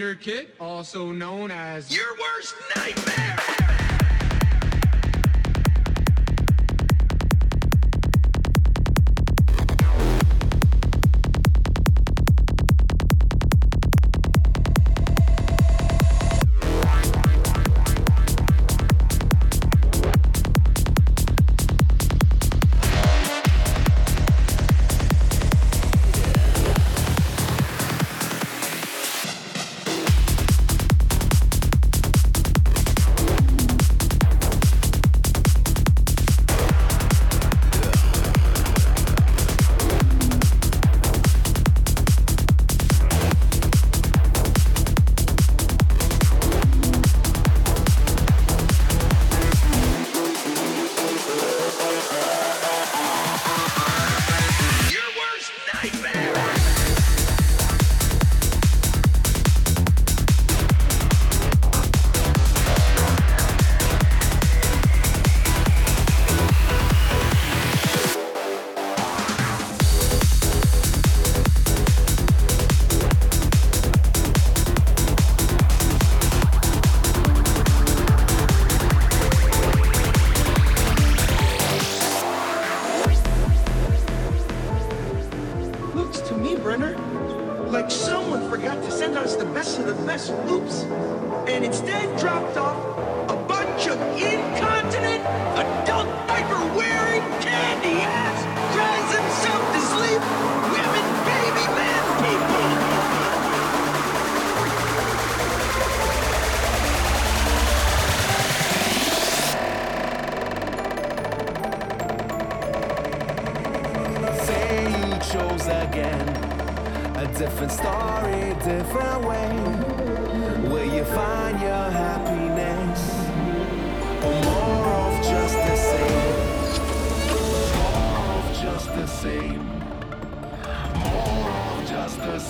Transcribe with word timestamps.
Wonder 0.00 0.14
Kid, 0.14 0.48
also 0.58 1.12
known 1.12 1.50
as... 1.50 1.94
your 1.94 2.09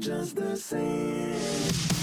Just 0.00 0.36
the 0.36 0.56
same. 0.56 1.97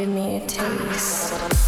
give 0.00 0.08
me 0.08 0.36
a 0.36 0.40
taste. 0.46 1.59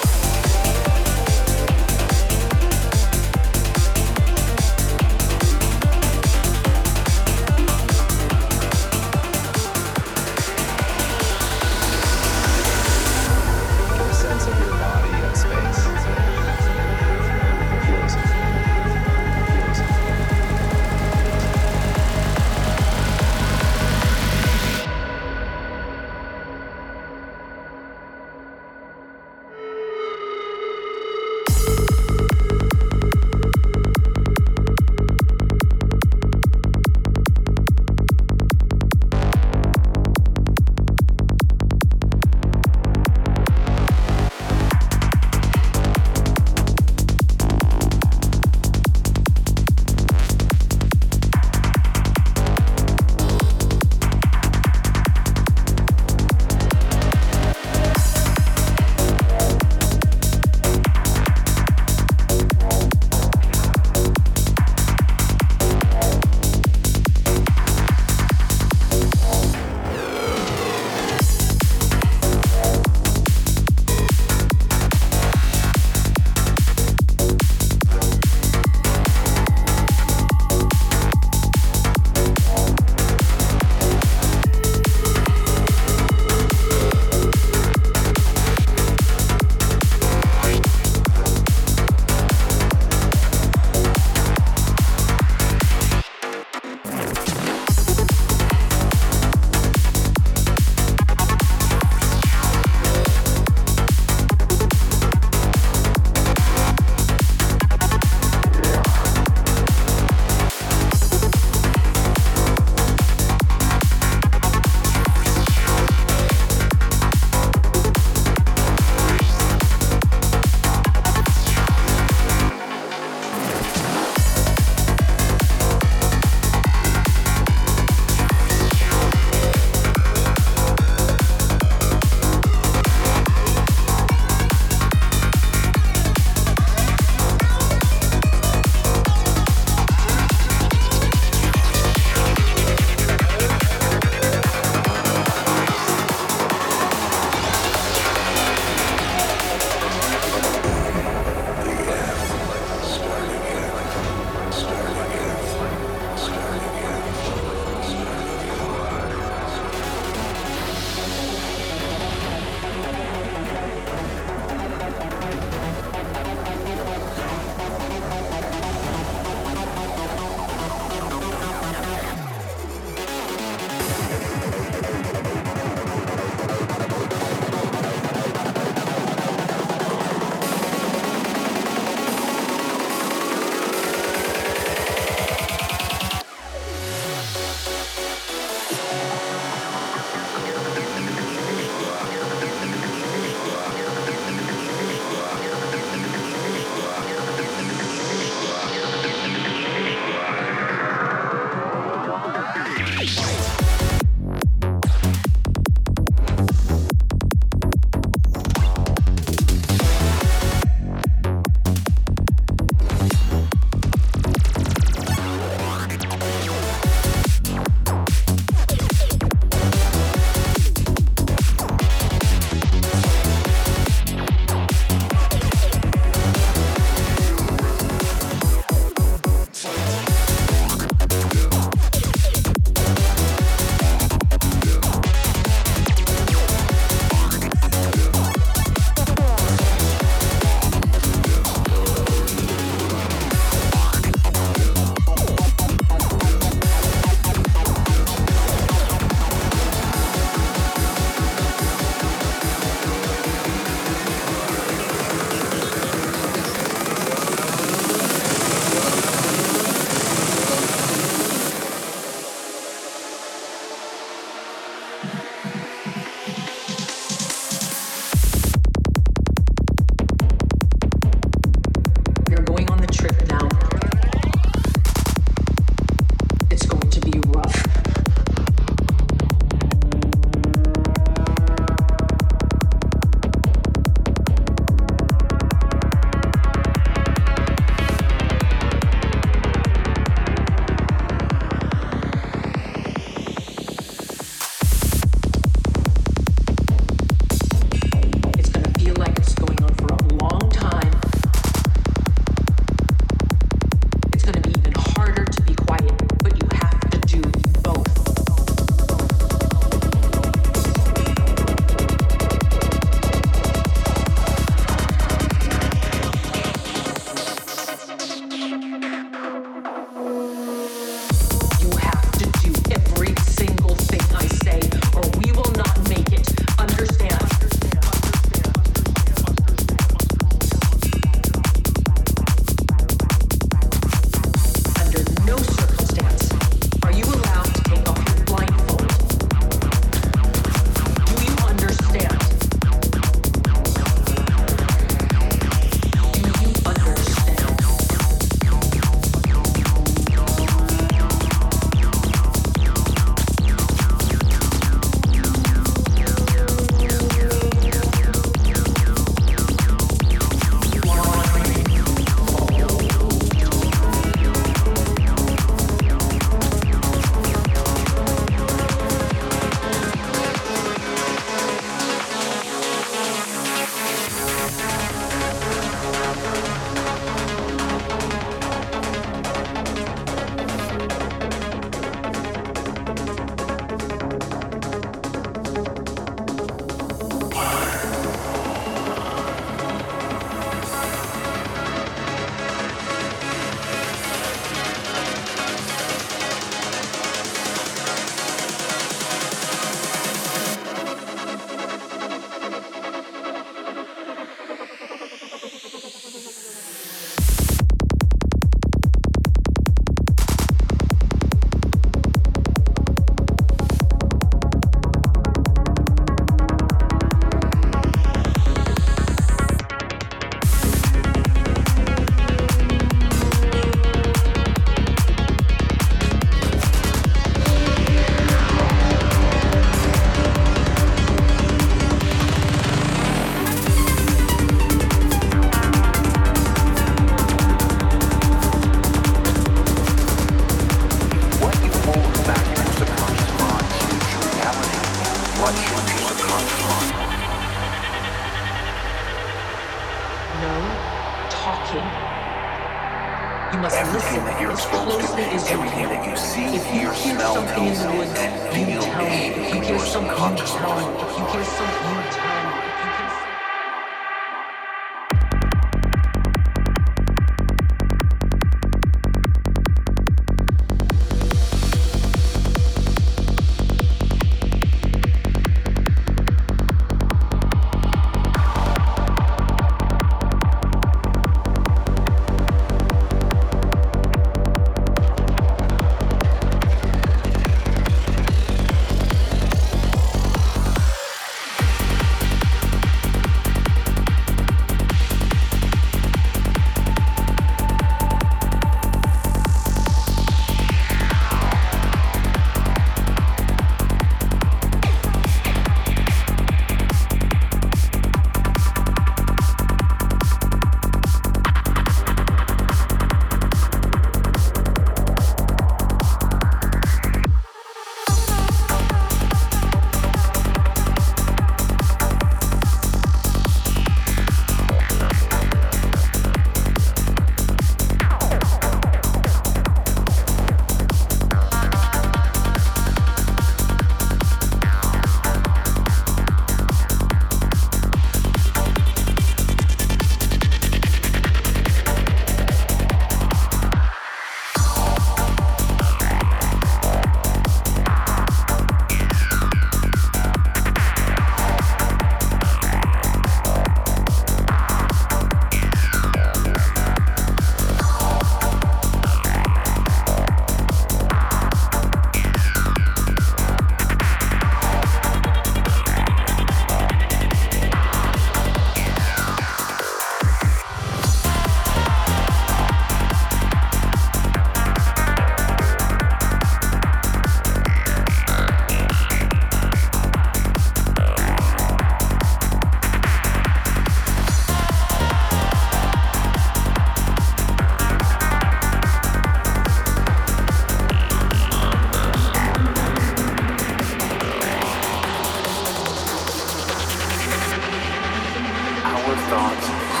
thoughts. 599.31 600.00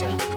Production. 0.00 0.29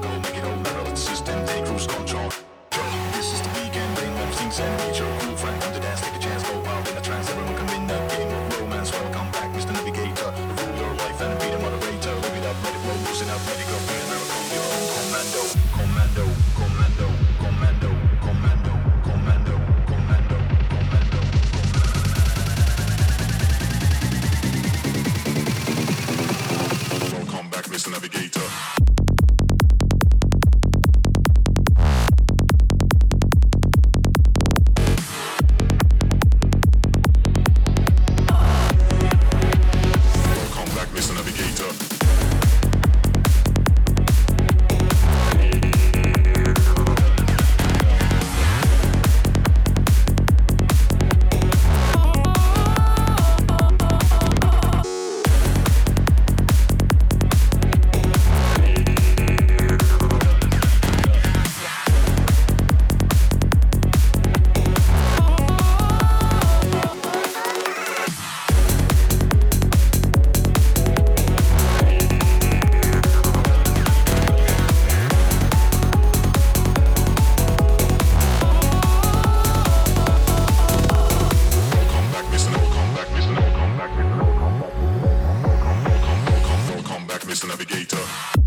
Mr. 87.34 87.48
Navigator. 87.48 88.43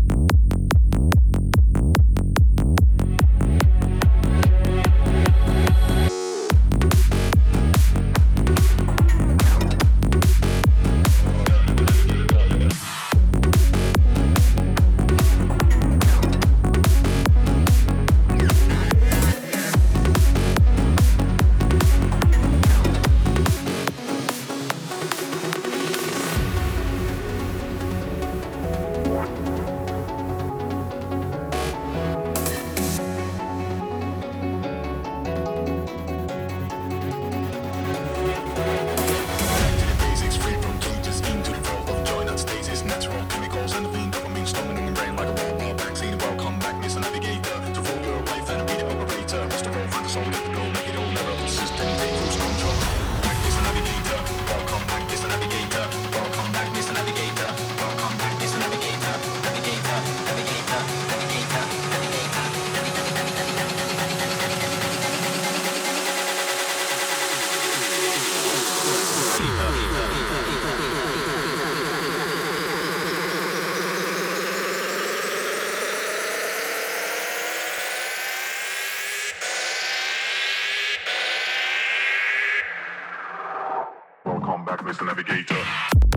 Welcome 84.39 84.65
back, 84.65 84.81
Mr. 84.81 85.03
Navigator. 85.03 86.16